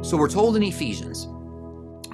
[0.00, 1.28] So we're told in Ephesians,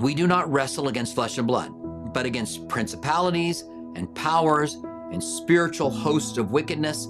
[0.01, 1.71] we do not wrestle against flesh and blood,
[2.15, 3.61] but against principalities
[3.95, 4.75] and powers
[5.13, 7.07] and spiritual hosts of wickedness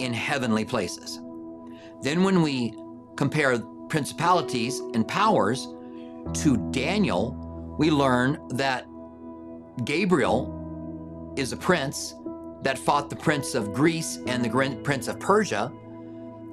[0.00, 1.20] in heavenly places.
[2.02, 2.74] Then, when we
[3.16, 3.58] compare
[3.88, 5.68] principalities and powers
[6.34, 8.86] to Daniel, we learn that
[9.84, 12.14] Gabriel is a prince
[12.62, 15.72] that fought the prince of Greece and the prince of Persia,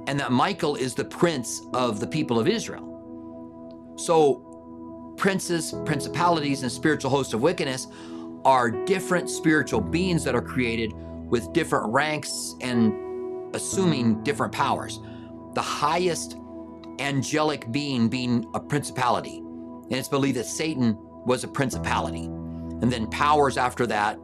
[0.07, 2.92] and that Michael is the prince of the people of Israel.
[3.95, 7.87] So, princes, principalities, and spiritual hosts of wickedness
[8.45, 14.99] are different spiritual beings that are created with different ranks and assuming different powers.
[15.53, 16.37] The highest
[16.99, 19.37] angelic being being a principality.
[19.37, 22.25] And it's believed that Satan was a principality.
[22.25, 24.19] And then powers after that,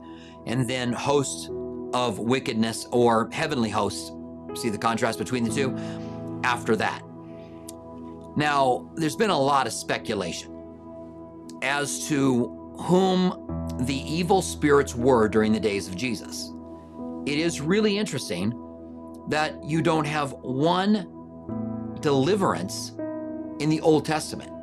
[0.45, 1.49] and then hosts
[1.93, 4.11] of wickedness or heavenly hosts.
[4.55, 5.75] See the contrast between the two?
[6.43, 7.03] After that.
[8.39, 10.55] Now, there's been a lot of speculation
[11.61, 12.45] as to
[12.79, 16.53] whom the evil spirits were during the days of Jesus.
[17.25, 18.53] It is really interesting
[19.27, 22.93] that you don't have one deliverance
[23.59, 24.53] in the Old Testament.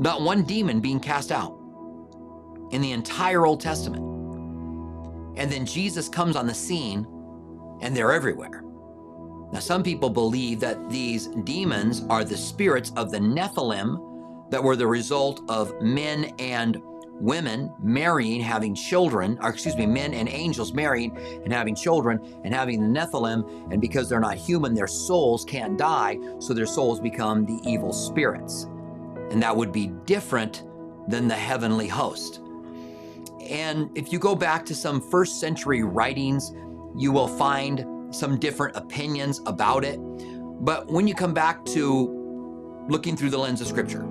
[0.00, 1.60] Not one demon being cast out
[2.70, 4.02] in the entire Old Testament.
[5.36, 7.06] And then Jesus comes on the scene
[7.82, 8.62] and they're everywhere.
[9.52, 14.76] Now, some people believe that these demons are the spirits of the Nephilim that were
[14.76, 16.80] the result of men and
[17.20, 22.54] women marrying, having children, or excuse me, men and angels marrying and having children and
[22.54, 23.72] having the Nephilim.
[23.72, 27.92] And because they're not human, their souls can't die, so their souls become the evil
[27.92, 28.64] spirits.
[29.30, 30.64] And that would be different
[31.08, 32.40] than the heavenly host.
[33.48, 36.52] And if you go back to some first century writings,
[36.96, 37.84] you will find
[38.18, 39.98] some different opinions about it.
[40.60, 44.06] But when you come back to looking through the lens of scripture,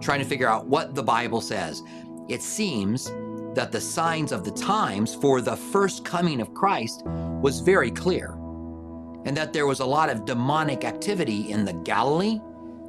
[0.00, 1.82] trying to figure out what the Bible says,
[2.28, 3.10] it seems
[3.54, 8.32] that the signs of the times for the first coming of Christ was very clear,
[9.24, 12.40] and that there was a lot of demonic activity in the Galilee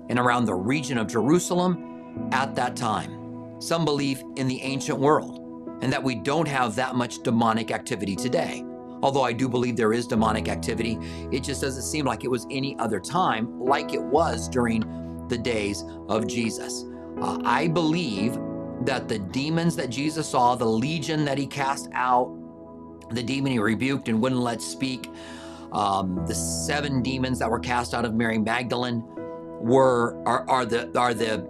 [0.09, 3.59] and around the region of Jerusalem at that time.
[3.59, 8.15] Some believe in the ancient world, and that we don't have that much demonic activity
[8.15, 8.63] today.
[9.03, 10.97] Although I do believe there is demonic activity,
[11.31, 15.37] it just doesn't seem like it was any other time like it was during the
[15.37, 16.85] days of Jesus.
[17.21, 18.37] Uh, I believe
[18.81, 22.33] that the demons that Jesus saw, the legion that he cast out,
[23.11, 25.09] the demon he rebuked and wouldn't let speak,
[25.71, 29.03] um, the seven demons that were cast out of Mary Magdalene
[29.59, 31.45] were are, are the are the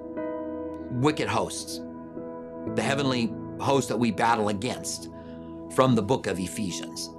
[0.91, 1.81] wicked hosts,
[2.75, 5.09] the heavenly host that we battle against
[5.75, 7.09] from the book of Ephesians.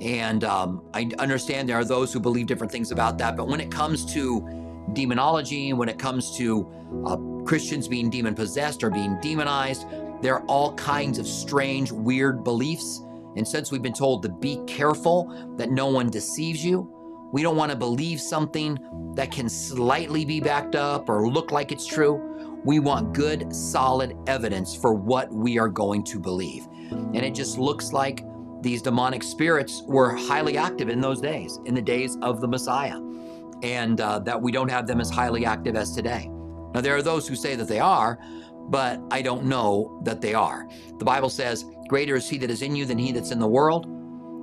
[0.00, 3.60] And um, I understand there are those who believe different things about that, but when
[3.60, 4.48] it comes to
[4.94, 6.66] demonology, when it comes to
[7.06, 9.86] uh, Christians being demon possessed or being demonized.
[10.20, 13.00] There are all kinds of strange, weird beliefs.
[13.36, 16.88] And since we've been told to be careful that no one deceives you,
[17.32, 18.78] we don't want to believe something
[19.16, 22.60] that can slightly be backed up or look like it's true.
[22.64, 26.68] We want good, solid evidence for what we are going to believe.
[26.90, 28.22] And it just looks like
[28.62, 32.98] these demonic spirits were highly active in those days, in the days of the Messiah,
[33.62, 36.30] and uh, that we don't have them as highly active as today.
[36.74, 38.18] Now, there are those who say that they are,
[38.68, 40.66] but I don't know that they are.
[40.98, 43.46] The Bible says, Greater is he that is in you than he that's in the
[43.46, 43.86] world.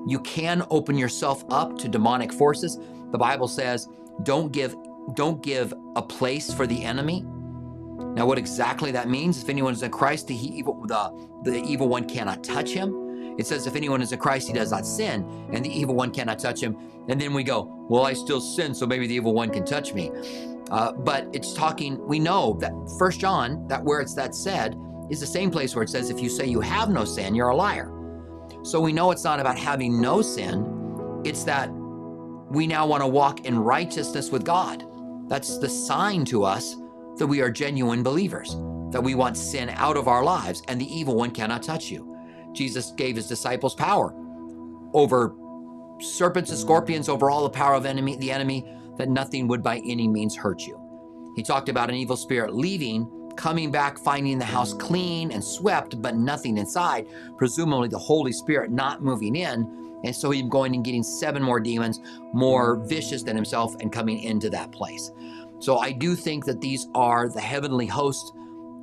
[0.08, 2.78] You can open yourself up to demonic forces.
[3.12, 3.88] The Bible says,
[4.24, 4.76] don't give
[5.16, 7.26] don't give a place for the enemy.
[8.14, 11.12] Now, what exactly that means, if anyone is in Christ, the evil, the,
[11.44, 13.09] the evil one cannot touch him.
[13.40, 15.24] It says, if anyone is a Christ, he does not sin,
[15.54, 16.78] and the evil one cannot touch him.
[17.08, 19.94] And then we go, well, I still sin, so maybe the evil one can touch
[19.94, 20.12] me.
[20.70, 24.76] Uh, but it's talking, we know that First John, that where it's that said,
[25.10, 27.48] is the same place where it says, if you say you have no sin, you're
[27.48, 27.90] a liar.
[28.64, 31.70] So we know it's not about having no sin, it's that
[32.52, 34.84] we now want to walk in righteousness with God.
[35.30, 36.76] That's the sign to us
[37.16, 38.58] that we are genuine believers,
[38.92, 42.19] that we want sin out of our lives, and the evil one cannot touch you.
[42.60, 44.14] Jesus gave his disciples power
[44.94, 45.34] over
[46.02, 48.66] serpents and scorpions, over all the power of enemy, the enemy,
[48.98, 50.78] that nothing would by any means hurt you.
[51.38, 56.02] He talked about an evil spirit leaving, coming back, finding the house clean and swept,
[56.02, 57.08] but nothing inside,
[57.38, 60.02] presumably the Holy Spirit not moving in.
[60.04, 62.02] And so he's going and getting seven more demons,
[62.34, 65.12] more vicious than himself, and coming into that place.
[65.60, 68.34] So I do think that these are the heavenly host,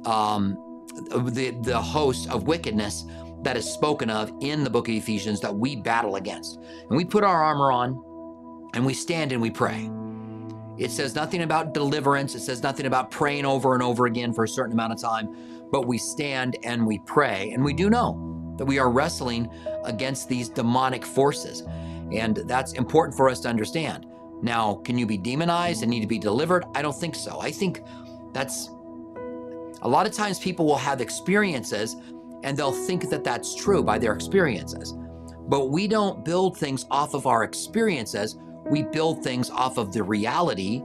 [0.07, 0.57] um,
[1.11, 3.05] the, the host of wickedness
[3.47, 6.57] that is spoken of in the book of Ephesians that we battle against.
[6.89, 9.89] And we put our armor on and we stand and we pray.
[10.79, 12.35] It says nothing about deliverance.
[12.35, 15.29] It says nothing about praying over and over again for a certain amount of time.
[15.71, 17.53] But we stand and we pray.
[17.53, 19.49] And we do know that we are wrestling
[19.85, 21.63] against these demonic forces.
[22.11, 24.07] And that's important for us to understand.
[24.43, 26.65] Now, can you be demonized and need to be delivered?
[26.75, 27.41] I don't think so.
[27.41, 27.81] I think
[28.33, 28.71] that's
[29.83, 31.95] a lot of times people will have experiences
[32.43, 34.95] and they'll think that that's true by their experiences.
[35.49, 38.37] But we don't build things off of our experiences,
[38.69, 40.83] we build things off of the reality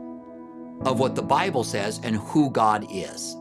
[0.86, 3.38] of what the Bible says and who God is.